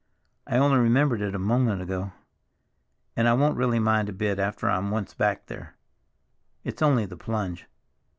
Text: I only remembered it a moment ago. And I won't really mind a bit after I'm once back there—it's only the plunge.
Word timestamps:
I 0.47 0.57
only 0.57 0.79
remembered 0.79 1.21
it 1.21 1.35
a 1.35 1.37
moment 1.37 1.79
ago. 1.79 2.11
And 3.15 3.27
I 3.27 3.33
won't 3.33 3.55
really 3.55 3.77
mind 3.77 4.09
a 4.09 4.13
bit 4.13 4.39
after 4.39 4.67
I'm 4.67 4.89
once 4.89 5.13
back 5.13 5.45
there—it's 5.45 6.81
only 6.81 7.05
the 7.05 7.15
plunge. 7.17 7.67